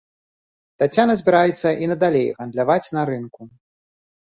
[0.83, 3.41] Таццяна збіраецца і надалей гандляваць на рынку.